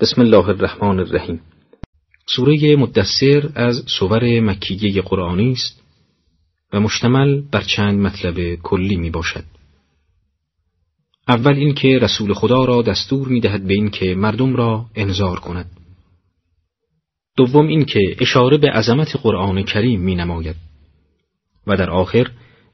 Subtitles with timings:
[0.00, 1.40] بسم الله الرحمن الرحیم
[2.26, 5.82] سوره مدثر از سور مکیه قرآنی است
[6.72, 9.44] و مشتمل بر چند مطلب کلی می باشد.
[11.28, 15.70] اول اینکه رسول خدا را دستور می دهد به اینکه مردم را انذار کند.
[17.36, 20.56] دوم اینکه اشاره به عظمت قرآن کریم می نماید
[21.66, 22.30] و در آخر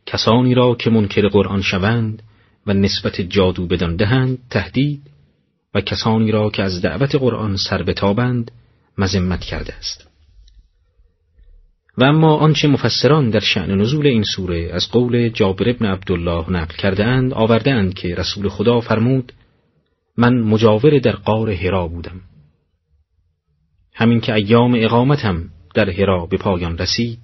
[0.06, 2.22] کسانی را که منکر قرآن شوند
[2.66, 5.15] و نسبت جادو بدان دهند تهدید
[5.76, 8.50] و کسانی را که از دعوت قرآن سر بتابند
[8.98, 10.08] مذمت کرده است.
[11.98, 16.74] و اما آنچه مفسران در شعن نزول این سوره از قول جابر ابن عبدالله نقل
[16.76, 19.32] کرده اند آورده اند که رسول خدا فرمود
[20.16, 22.20] من مجاور در قار هرا بودم.
[23.94, 27.18] همین که ایام اقامتم در هرا به پایان رسید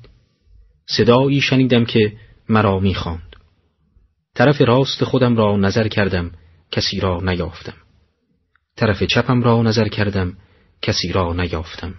[0.87, 2.13] صدایی شنیدم که
[2.49, 3.37] مرا می‌خواند.
[4.35, 6.31] طرف راست خودم را نظر کردم
[6.71, 7.82] کسی را نیافتم.
[8.77, 10.37] طرف چپم را نظر کردم
[10.83, 11.95] کسی را نیافتم.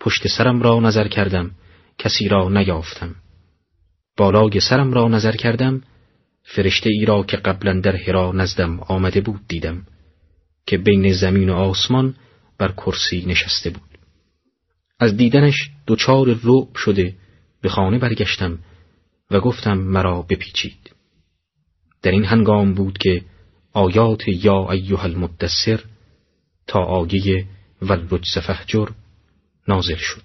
[0.00, 1.50] پشت سرم را نظر کردم
[1.98, 3.14] کسی را نیافتم.
[4.16, 5.82] بالای سرم را نظر کردم
[6.42, 9.86] فرشته ای را که قبلا در هرا نزدم آمده بود دیدم
[10.66, 12.14] که بین زمین و آسمان
[12.58, 13.98] بر کرسی نشسته بود.
[14.98, 17.14] از دیدنش دچار رعب شده
[17.62, 18.58] به خانه برگشتم
[19.30, 20.90] و گفتم مرا بپیچید.
[22.02, 23.22] در این هنگام بود که
[23.72, 25.80] آیات یا ایها المدثر
[26.66, 27.46] تا آیه
[27.82, 28.88] والرجز فهجر
[29.68, 30.22] نازل شد.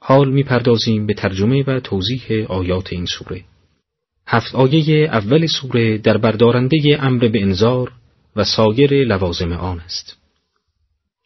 [0.00, 3.44] حال می‌پردازیم به ترجمه و توضیح آیات این سوره.
[4.26, 7.92] هفت آیه اول سوره در بردارنده امر به انذار
[8.36, 10.16] و سایر لوازم آن است.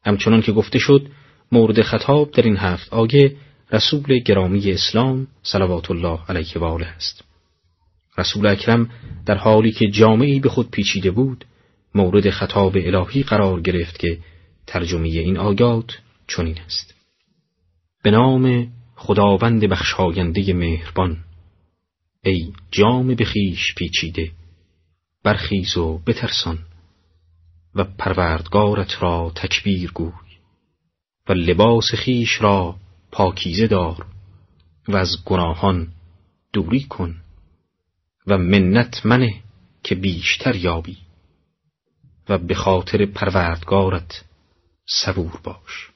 [0.04, 1.08] همچنان که گفته شد
[1.52, 3.36] مورد خطاب در این هفت آیه
[3.72, 7.24] رسول گرامی اسلام صلوات الله علیه و آله است.
[8.18, 8.90] رسول اکرم
[9.26, 11.44] در حالی که جامعی به خود پیچیده بود
[11.94, 14.18] مورد خطاب الهی قرار گرفت که
[14.66, 16.94] ترجمه این آیات چنین است.
[18.02, 21.16] به نام خداوند بخشاینده مهربان
[22.24, 24.30] ای جام بخیش پیچیده
[25.22, 26.58] برخیز و بترسان
[27.74, 30.12] و پروردگارت را تکبیر گوی
[31.28, 32.76] و لباس خیش را
[33.12, 34.06] پاکیزه دار
[34.88, 35.88] و از گناهان
[36.52, 37.16] دوری کن.
[38.26, 39.34] و منت منه
[39.82, 40.96] که بیشتر یابی
[42.28, 44.24] و به خاطر پروردگارت
[44.86, 45.90] صبور باش.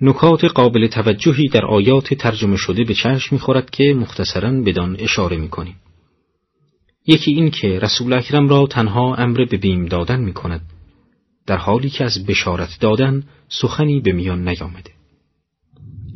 [0.00, 5.76] نکات قابل توجهی در آیات ترجمه شده به چشم می‌خورد که مختصرا بدان اشاره می‌کنیم.
[7.06, 10.60] یکی این که رسول اکرم را تنها امر به بیم دادن می‌کند
[11.46, 14.90] در حالی که از بشارت دادن سخنی به میان نیامده.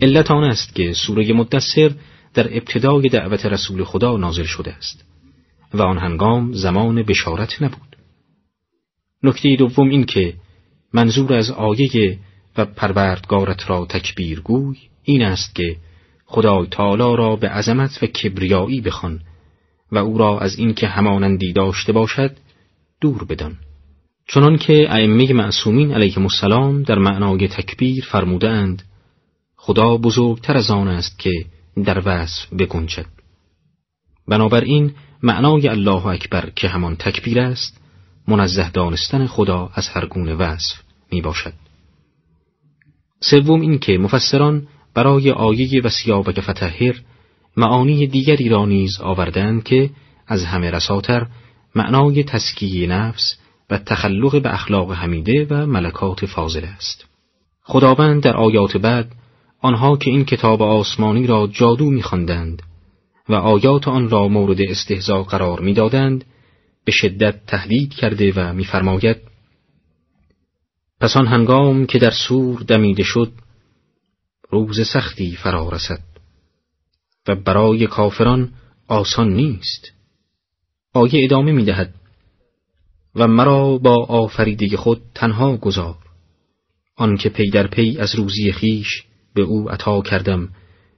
[0.02, 1.94] علت آن است که سوره مدثر
[2.36, 5.04] در ابتدای دعوت رسول خدا نازل شده است
[5.74, 7.96] و آن هنگام زمان بشارت نبود.
[9.22, 10.34] نکته دوم این که
[10.92, 12.18] منظور از آیه
[12.56, 15.76] و پروردگارت را تکبیر گوی این است که
[16.24, 19.20] خدای تعالی را به عظمت و کبریایی بخوان
[19.92, 22.36] و او را از اینکه همانندی داشته باشد
[23.00, 23.56] دور بدان.
[24.28, 28.82] چنان که ائمه معصومین علیهم السلام در معنای تکبیر فرمودند
[29.56, 31.30] خدا بزرگتر از آن است که
[31.84, 33.06] در وصف بگنجد.
[34.28, 37.80] بنابراین معنای الله اکبر که همان تکبیر است
[38.28, 40.82] منزه دانستن خدا از هر گونه وصف
[41.12, 41.52] می باشد
[43.20, 47.00] سوم این که مفسران برای آیه و سیابک فتحر
[47.56, 49.90] معانی دیگری را نیز آوردند که
[50.26, 51.26] از همه رساتر
[51.74, 53.38] معنای تسکیه نفس
[53.70, 57.04] و تخلق به اخلاق حمیده و ملکات فاضله است.
[57.62, 59.12] خداوند در آیات بعد
[59.66, 62.62] آنها که این کتاب آسمانی را جادو میخواندند
[63.28, 66.24] و آیات آن را مورد استهزا قرار می‌دادند
[66.84, 69.16] به شدت تهدید کرده و میفرماید
[71.00, 73.32] پس آن هنگام که در سور دمیده شد
[74.50, 76.00] روز سختی فرا رسد
[77.28, 78.52] و برای کافران
[78.88, 79.92] آسان نیست.
[80.92, 81.94] آیه ادامه می‌دهد
[83.14, 85.96] و مرا با آفریده خود تنها گذار.
[86.96, 89.06] آنکه پی در پی از روزی خویش
[89.36, 90.48] به او عطا کردم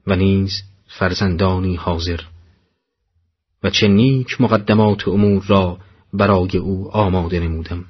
[0.07, 2.21] و نیز فرزندانی حاضر.
[3.63, 5.79] و چه نیک مقدمات امور را
[6.13, 7.85] برای او آماده نمودم.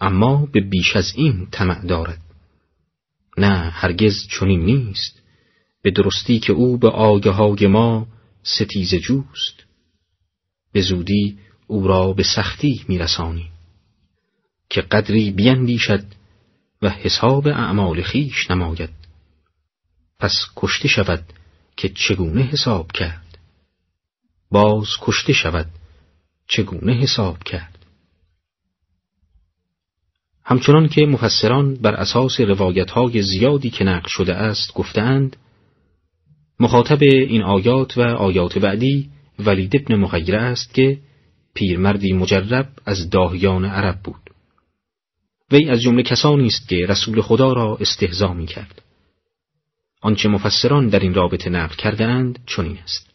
[0.00, 2.20] اما به بیش از این طمع دارد.
[3.38, 5.22] نه هرگز چنین نیست.
[5.82, 8.06] به درستی که او به آیه های ما
[8.42, 9.64] ستیز جوست.
[10.72, 13.48] به زودی او را به سختی می‌رسانیم.
[14.70, 16.04] که قدری بیندیشد
[16.82, 19.01] و حساب اعمال خیش نماید.
[20.22, 21.24] پس کشته شود
[21.76, 23.38] که چگونه حساب کرد؟
[24.50, 25.66] باز کشته شود
[26.48, 27.86] چگونه حساب کرد؟
[30.44, 35.36] همچنان که مفسران بر اساس روایت های زیادی که نقل شده است گفتند
[36.60, 40.98] مخاطب این آیات و آیات بعدی ولید ابن مغیره است که
[41.54, 44.30] پیرمردی مجرب از داهیان عرب بود.
[45.50, 48.81] وی از جمله کسانی است که رسول خدا را استهزا می کرد
[50.02, 53.10] آنچه مفسران در این رابطه نقل کرده اند چنین است.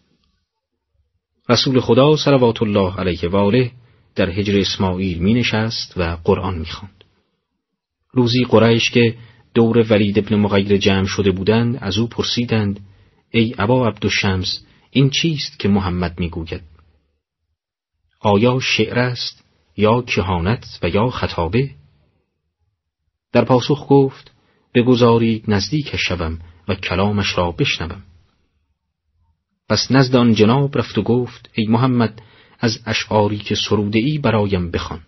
[1.50, 3.72] رسول خدا صلوات الله علیه و آله
[4.16, 7.04] در حجر اسماعیل می نشست و قرآن می خواند.
[8.12, 9.16] روزی قریش که
[9.54, 12.80] دور ولید ابن مغیر جمع شده بودند از او پرسیدند
[13.32, 16.62] ای ابا عبدالشمس این چیست که محمد می‌گوید؟
[18.22, 19.44] آیا شعر است
[19.78, 21.70] یا کهانت و یا خطابه؟
[23.32, 24.32] در پاسخ گفت
[24.74, 28.04] بگذارید نزدیکش شوم و کلامش را بشنوم.
[29.70, 32.22] پس نزد آن جناب رفت و گفت ای محمد
[32.60, 35.02] از اشعاری که سروده ای برایم بخوان.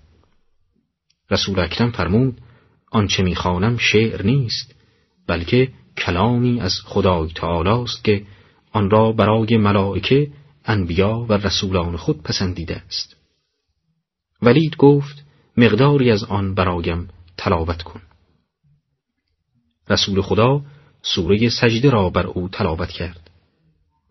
[1.31, 2.41] رسول اکرم فرمود
[2.91, 4.75] آنچه می‌خوانم شعر نیست
[5.27, 8.25] بلکه کلامی از خدای تعالی است که
[8.71, 10.31] آن را برای ملائکه
[10.65, 13.15] انبیا و رسولان خود پسندیده است.
[14.41, 15.25] ولید گفت
[15.57, 17.07] مقداری از آن برایم
[17.37, 18.01] تلاوت کن.
[19.89, 20.61] رسول خدا
[21.15, 23.29] سوره سجده را بر او تلاوت کرد.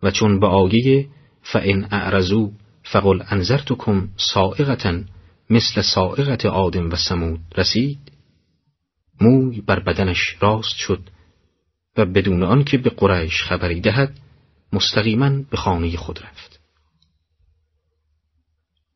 [0.03, 1.07] و چون به آیه
[1.41, 2.49] فان اعرضوا
[2.83, 5.01] فقل انذرتکم صاعقتا
[5.49, 7.99] مثل صاعقت آدم و سمود رسید؟
[9.21, 11.01] موی بر بدنش راست شد
[11.97, 14.19] و بدون آنکه به قریش خبری دهد
[14.73, 16.59] مستقیما به خانه خود رفت.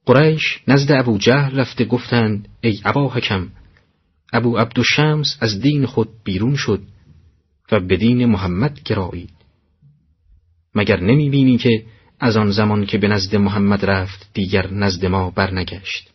[0.06, 3.50] قریش نزد ابو جهل رفته گفتند ای ابا حکم
[4.34, 6.82] ابو عبدالشمس از دین خود بیرون شد
[7.72, 9.34] و به دین محمد گرایید
[10.76, 11.86] مگر نمی بینی که
[12.20, 16.10] از آن زمان که به نزد محمد رفت دیگر نزد ما برنگشت؟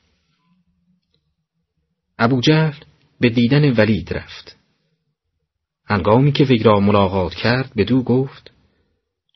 [2.19, 2.77] ابو جهل
[3.21, 4.57] به دیدن ولید رفت.
[5.87, 8.51] هنگامی که وی را ملاقات کرد به دو گفت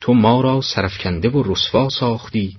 [0.01, 2.57] تو ما را سرفکنده و رسوا ساختی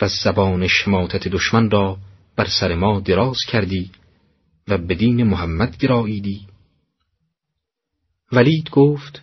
[0.00, 1.98] و زبان شماتت دشمن را
[2.36, 3.90] بر سر ما دراز کردی
[4.68, 6.49] و به دین محمد گراییدی.
[8.32, 9.22] ولید گفت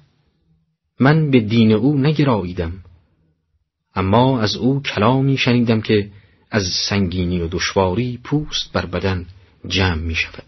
[0.99, 2.83] من به دین او نگراییدم
[3.95, 6.11] اما از او کلامی شنیدم که
[6.51, 9.25] از سنگینی و دشواری پوست بر بدن
[9.67, 10.43] جمع می شود.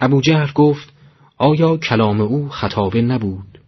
[0.00, 0.92] ابو جهل گفت
[1.36, 3.60] آیا کلام او خطابه نبود؟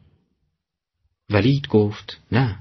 [1.30, 2.58] ولید گفت نه.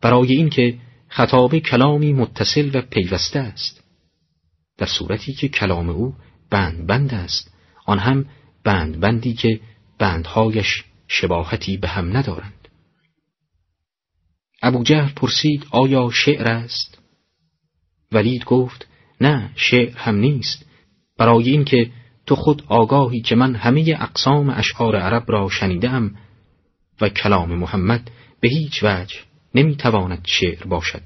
[0.00, 0.78] برای اینکه
[1.08, 3.84] خطابه کلامی متصل و پیوسته است.
[4.78, 6.14] در صورتی که کلام او
[6.50, 7.54] بند بند است
[7.86, 8.26] آن هم
[8.66, 9.60] بند بندی که
[9.98, 12.68] بندهایش شباهتی به هم ندارند.
[14.62, 16.98] ابو جهل پرسید آیا شعر است؟
[18.12, 18.86] ولید گفت
[19.20, 20.66] نه شعر هم نیست.
[21.18, 21.90] برای اینکه
[22.26, 26.16] تو خود آگاهی که من همه اقسام اشعار عرب را شنیدم
[27.00, 28.10] و کلام محمد
[28.40, 29.16] به هیچ وجه
[29.54, 31.02] نمی‌تواند شعر باشد.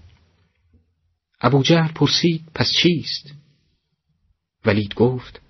[1.40, 3.34] ابو جهل پرسید پس چیست؟
[4.64, 5.40] ولید گفت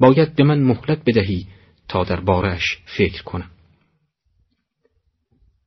[0.00, 1.46] باید به من مهلت بدهی
[1.88, 3.50] تا در بارش فکر کنم.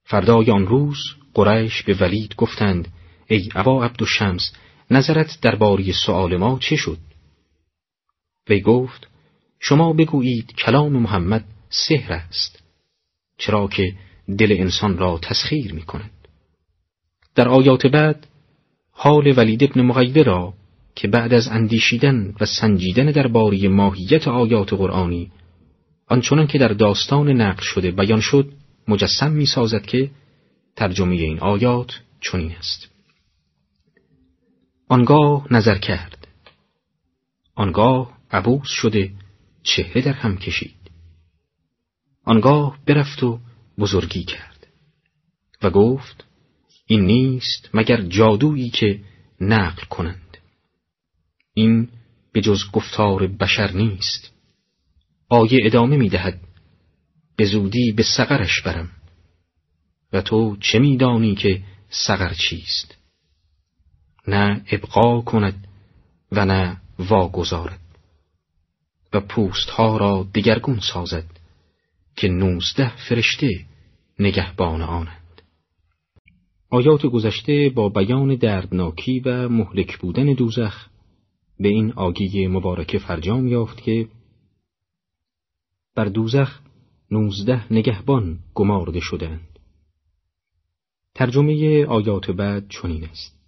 [0.04, 0.98] فردای آن روز
[1.34, 2.88] قریش به ولید گفتند
[3.28, 4.52] ای ابا عبدالشمس
[4.92, 6.98] نظرت درباره سؤال ما چه شد؟
[8.50, 9.08] وی گفت
[9.60, 12.64] شما بگویید کلام محمد سحر است
[13.38, 13.96] چرا که
[14.38, 16.12] دل انسان را تسخیر می کند
[17.36, 18.28] در آیات بعد
[18.92, 20.54] حال ولید ابن مغیبه را
[20.96, 25.32] که بعد از اندیشیدن و سنجیدن درباره ماهیت آیات قرآنی
[26.08, 28.54] آنچنان که در داستان نقل شده بیان شد
[28.88, 30.12] مجسم می سازد که
[30.76, 32.90] ترجمه این آیات چنین است.
[34.88, 36.28] آنگاه نظر کرد.
[37.56, 39.12] آنگاه عبوس شده
[39.64, 40.92] چهره در هم کشید.
[42.26, 43.40] آنگاه برفت و
[43.80, 44.68] بزرگی کرد.
[45.62, 46.26] و گفت
[46.86, 49.00] این نیست مگر جادویی که
[49.42, 50.21] نقل کنند؟
[51.54, 51.90] این
[52.32, 54.34] به جز گفتار بشر نیست.
[55.30, 56.40] آیه ادامه می دهد
[57.36, 58.90] به زودی به سقرش برم.
[60.14, 62.98] و تو چه میدانی که سقر چیست؟
[64.28, 65.68] نه ابقا کند
[66.32, 67.80] و نه واگذارد.
[69.14, 71.26] و پوستها را دگرگون سازد
[72.16, 73.66] که نوزده فرشته
[74.20, 75.42] نگهبان آنند.
[76.70, 80.91] آیات گذشته با بیان دردناکی و مهلک بودن دوزخ
[81.62, 84.08] به این آگی مبارکه فرجام یافت که
[85.96, 86.60] بر دوزخ
[87.12, 89.60] نوزده نگهبان گمارده شدند
[91.16, 93.40] ترجمه آیات بعد چنین است.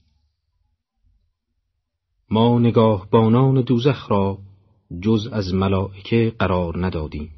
[2.30, 4.38] ما نگاهبانان دوزخ را
[5.02, 7.30] جز از ملائکه قرار ندادیم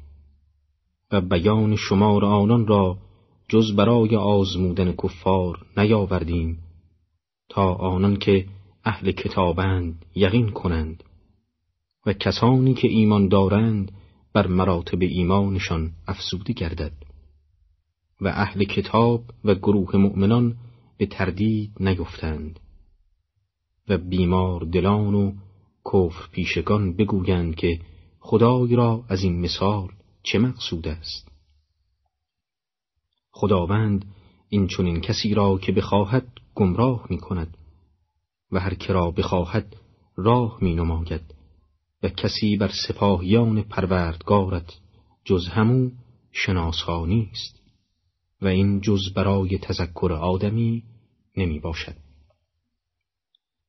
[1.12, 2.98] و بیان شمار آنان را
[3.48, 6.58] جز برای آزمودن کفار نیاوردیم
[7.48, 8.46] تا آنان که
[8.86, 11.04] اهل کتابند یقین کنند
[12.06, 13.92] و کسانی که ایمان دارند
[14.32, 16.92] بر مراتب ایمانشان افزوده گردد
[18.20, 20.56] و اهل کتاب و گروه مؤمنان
[20.98, 22.60] به تردید نیفتند
[23.88, 25.32] و بیمار دلان و
[25.84, 27.80] کفر پیشگان بگویند که
[28.18, 29.88] خدای را از این مثال
[30.22, 31.28] چه مقصود است.
[33.30, 34.04] خداوند
[34.48, 37.56] این چنین کسی را که بخواهد گمراه می کند
[38.52, 39.76] و هر که را بخواهد
[40.16, 41.34] راه می نماید
[42.02, 44.78] و کسی بر سپاهیان پروردگارت
[45.24, 45.90] جز همو
[46.32, 47.60] شناسا نیست
[48.42, 50.82] و این جز برای تذکر آدمی
[51.36, 51.96] نمی باشد.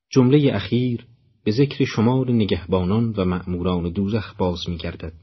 [0.09, 1.07] جمله اخیر
[1.43, 5.13] به ذکر شمار نگهبانان و مأموران دوزخ باز می گردد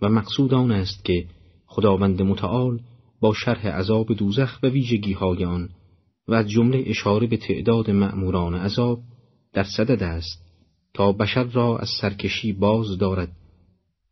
[0.00, 1.26] و مقصود آن است که
[1.66, 2.80] خداوند متعال
[3.20, 5.68] با شرح عذاب دوزخ و ویژگی های آن
[6.28, 9.00] و از جمله اشاره به تعداد مأموران عذاب
[9.52, 10.42] در صدد است
[10.94, 13.32] تا بشر را از سرکشی باز دارد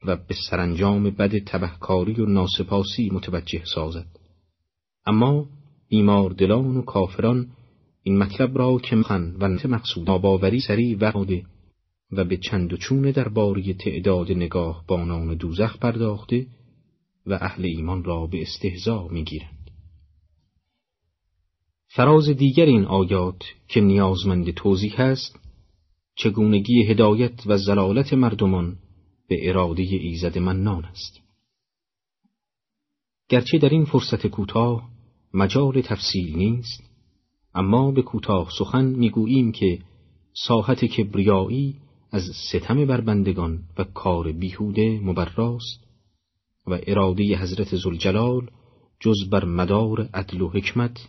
[0.04, 4.06] و به سرانجام بد تبهکاری و ناسپاسی متوجه سازد
[5.06, 5.46] اما
[5.88, 7.49] بیمار دلان و کافران
[8.02, 11.44] این مطلب را که مخن و مقصود آباوری سری وقاده
[12.12, 16.46] و به چند و چون درباره تعداد نگاه بانان دوزخ پرداخته
[17.26, 19.55] و اهل ایمان را به استهزا می‌گیرند.
[21.97, 25.38] فراز دیگر این آیات که نیازمند توضیح است
[26.15, 28.76] چگونگی هدایت و زلالت مردمان
[29.29, 31.21] به اراده ایزد منان است.
[33.29, 34.88] گرچه در این فرصت کوتاه
[35.35, 36.83] مجال تفصیل نیست
[37.55, 39.79] اما به کوتاه سخن می‌گوییم که
[40.47, 41.76] ساحت کبریایی
[42.12, 45.81] از ستم بر بندگان و کار بیهوده مبراست
[46.67, 48.50] و اراده حضرت زلجلال
[49.00, 51.09] جز بر مدار عدل و حکمت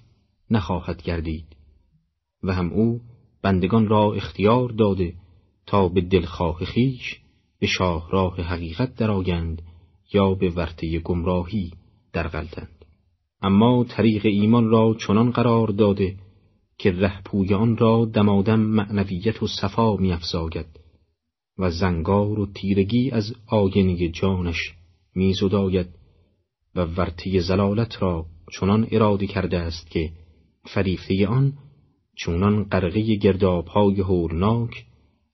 [0.52, 1.46] نخواهد گردید.
[2.44, 3.02] و هم او
[3.42, 5.14] بندگان را اختیار داده
[5.66, 7.20] تا به دلخواه خیش
[7.60, 9.62] به شاهراه حقیقت درآیند
[10.14, 11.72] یا به ورطه گمراهی
[12.14, 12.86] درغلتند
[13.42, 16.16] اما طریق ایمان را چنان قرار داده
[16.78, 20.66] که رهپوی آن را دمادم معنویت و صفا میافزاید
[21.58, 24.74] و زنگار و تیرگی از آینه جانش
[25.16, 25.88] میزداید
[26.76, 28.26] و ورطه زلالت را
[28.60, 30.12] چنان اراده کرده است که
[30.74, 31.54] فریفته آن
[32.16, 34.86] چونان غرقه گردابهای هولناک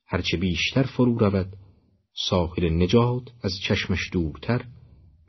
[0.07, 1.53] هرچه بیشتر فرو رود
[2.29, 4.65] ساحل نجات از چشمش دورتر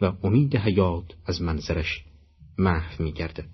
[0.01, 2.05] و امید حیات از منظرش
[2.59, 3.49] محو می گردد.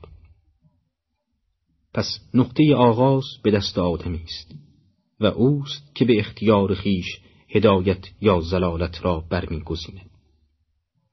[1.95, 4.55] پس نقطه آغاز به دست آدمی است
[5.21, 10.11] و اوست که به اختیار خیش هدایت یا زلالت را برمیگزیند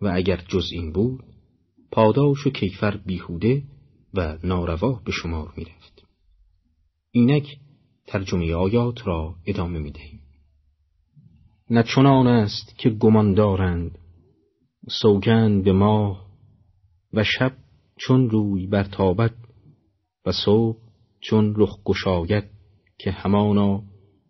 [0.01, 1.23] و اگر جز این بود
[1.91, 3.63] پاداش و کیفر بیهوده
[4.13, 6.05] و ناروا به شمار می رفت.
[7.11, 7.57] اینک
[8.07, 10.21] ترجمه آیات را ادامه می دهیم.
[11.69, 13.99] نه چنان است که گمان دارند
[15.01, 16.27] سوگند به ماه
[17.13, 17.53] و شب
[17.99, 19.33] چون روی برتابد
[20.25, 20.77] و صبح
[21.19, 22.43] چون رخ گشاید
[22.97, 23.83] که همانا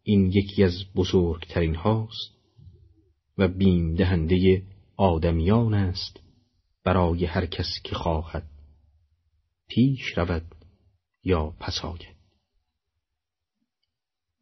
[0.04, 2.38] این یکی از بزرگترین هاست
[3.38, 4.64] و بیم دهنده
[4.98, 6.20] آدمیان است
[6.84, 8.50] برای هر کس که خواهد
[9.68, 10.44] پیش رود
[11.24, 11.82] یا پس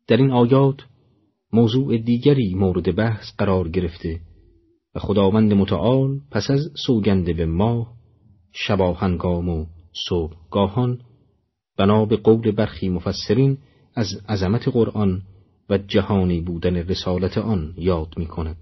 [0.07, 0.77] در این آیات
[1.53, 4.19] موضوع دیگری مورد بحث قرار گرفته
[4.95, 7.93] و خداوند متعال پس از سوگنده به ماه
[8.51, 9.65] شباهنگام و
[10.09, 11.01] صبحگاهان
[11.77, 13.57] بنا به قول برخی مفسرین
[13.95, 15.21] از عظمت قرآن
[15.69, 18.57] و جهانی بودن رسالت آن یاد می کند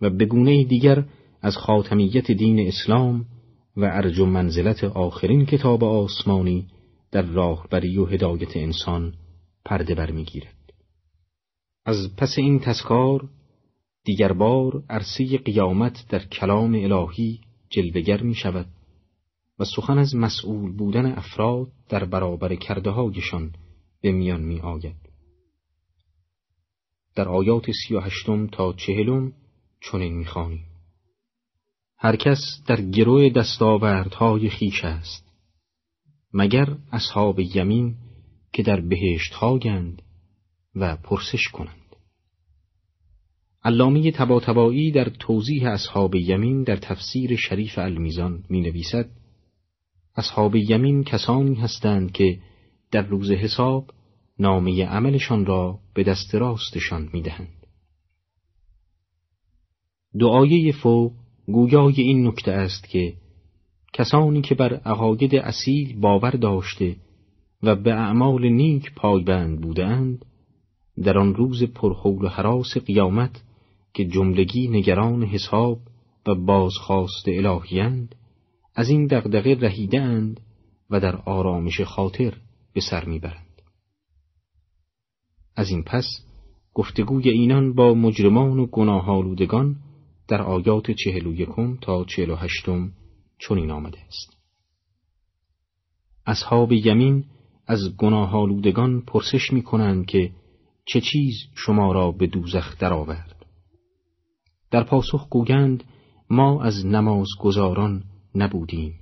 [0.00, 1.04] و به گونه دیگر
[1.42, 3.26] از خاتمیت دین اسلام
[3.76, 6.66] و ارج و منزلت آخرین کتاب آسمانی
[7.10, 9.14] در راهبری و هدایت انسان
[9.64, 10.54] پرده برمیگیرد.
[11.84, 13.28] از پس این تذکار
[14.04, 18.66] دیگر بار عرصه قیامت در کلام الهی جلوگر می شود
[19.58, 23.52] و سخن از مسئول بودن افراد در برابر کرده هایشان
[24.00, 24.96] به میان می آید.
[27.14, 29.32] در آیات سی و هشتم تا چهلم
[29.80, 30.71] چنین می خانیم.
[32.04, 35.32] هر کس در گروه دستاوردهای خیش است
[36.32, 37.94] مگر اصحاب یمین
[38.52, 40.02] که در بهشت هاگند
[40.74, 41.96] و پرسش کنند
[43.64, 49.10] علامی تباتبایی در توضیح اصحاب یمین در تفسیر شریف المیزان می نویسد
[50.16, 52.38] اصحاب یمین کسانی هستند که
[52.90, 53.90] در روز حساب
[54.38, 57.66] نامه عملشان را به دست راستشان می دهند.
[60.20, 63.14] دعایه فوق گویای این نکته است که
[63.92, 66.96] کسانی که بر عقاید اصیل باور داشته
[67.62, 70.24] و به اعمال نیک پایبند بودند
[71.02, 73.42] در آن روز پرحول و حراس قیامت
[73.94, 75.78] که جملگی نگران حساب
[76.26, 78.14] و بازخواست الهیند
[78.74, 80.40] از این دغدغه رهیدند
[80.90, 82.34] و در آرامش خاطر
[82.74, 83.62] به سر می‌برند.
[85.56, 86.04] از این پس
[86.74, 89.76] گفتگوی اینان با مجرمان و گناهالودگان
[90.28, 92.92] در آیات چهل و یکم تا چهل و هشتم
[93.38, 94.36] چنین آمده است.
[96.26, 97.24] اصحاب یمین
[97.66, 100.32] از گناهالودگان پرسش می کنند که
[100.84, 103.46] چه چیز شما را به دوزخ درآورد.
[104.70, 105.84] در پاسخ گویند
[106.30, 108.94] ما از نماز گزاران نبودیم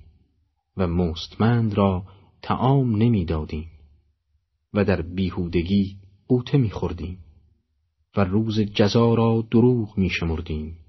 [0.76, 2.04] و مستمند را
[2.42, 3.70] تعام نمی‌دادیم
[4.74, 5.96] و در بیهودگی
[6.28, 7.18] قوطه میخوردیم
[8.16, 10.79] و روز جزا را دروغ میشمردیم.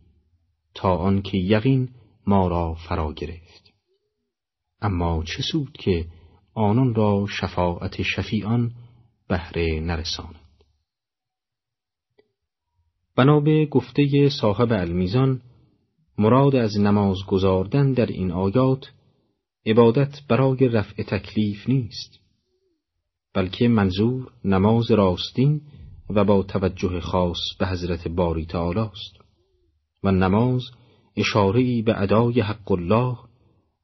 [0.73, 1.89] تا آنکه یقین
[2.27, 3.73] ما را فرا گرفت.
[4.81, 6.05] اما چه سود که
[6.53, 8.71] آنان را شفاعت شفیعان
[9.27, 10.35] بهره نرساند.
[13.15, 15.41] بنا به گفته صاحب المیزان
[16.17, 18.91] مراد از نماز گذاردن در این آیات
[19.65, 22.19] عبادت برای رفع تکلیف نیست
[23.33, 25.61] بلکه منظور نماز راستین
[26.09, 29.21] و با توجه خاص به حضرت باری تعالی است.
[30.03, 30.63] و نماز
[31.15, 33.17] اشاره‌ای به ادای حق الله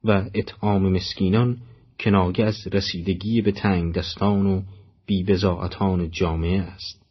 [0.03, 1.57] و اطعام مسکینان
[1.99, 4.61] کنایه از رسیدگی به تنگ دستان و
[5.05, 7.05] بیبزاعتان جامعه است.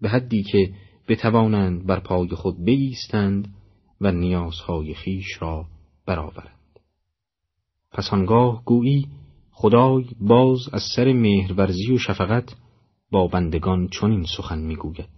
[0.00, 0.72] به حدی که
[1.08, 3.54] بتوانند بر پای خود بایستند
[4.00, 5.66] و نیازهای خیش را
[6.06, 6.80] برآورند.
[7.92, 9.08] پس آنگاه گویی
[9.50, 12.56] خدای باز از سر مهرورزی و شفقت
[13.10, 15.08] با بندگان چنین سخن می‌گوید.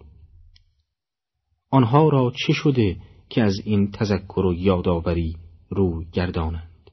[1.71, 2.97] آنها را چه شده
[3.31, 5.37] که از این تذکر و یادآوری
[5.69, 6.90] روی گردانند.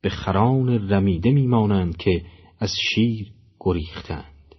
[0.00, 2.24] به خران رمیده میمانند که
[2.58, 4.54] از شیر گریختند.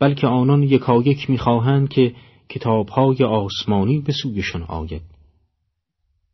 [0.00, 2.14] بلکه آنان یکایک می‌خواهند که
[2.48, 5.02] کتابهای آسمانی به سویشان آید.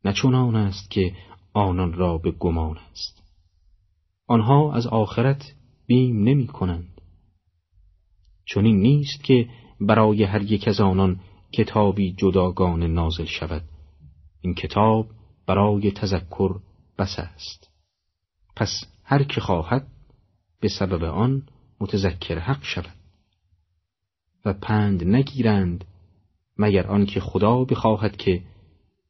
[0.05, 1.15] نه چنان است که
[1.53, 3.23] آنان را به گمان است.
[4.27, 5.55] آنها از آخرت
[5.87, 7.01] بیم نمی کنند
[8.45, 9.49] چون این نیست که
[9.81, 11.21] برای هر یک از آنان
[11.53, 13.63] کتابی جداگانه نازل شود.
[14.41, 15.07] این کتاب
[15.47, 16.61] برای تذکر
[16.99, 17.71] بس است.
[18.57, 18.71] پس
[19.05, 19.87] هر که خواهد
[20.61, 21.43] به سبب آن
[21.81, 22.97] متذکر حق شود.
[24.45, 25.85] و پند نگیرند
[26.59, 28.43] مگر آنکه خدا بخواهد که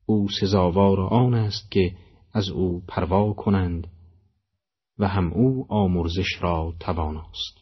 [0.06, 1.96] او سزاوار آن است که
[2.32, 3.86] از او پروا کنند
[4.98, 7.59] و هم او آمرزش را تواناست.